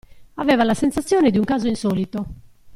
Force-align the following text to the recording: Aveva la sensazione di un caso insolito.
Aveva 0.33 0.63
la 0.63 0.73
sensazione 0.73 1.29
di 1.29 1.37
un 1.37 1.43
caso 1.43 1.67
insolito. 1.67 2.25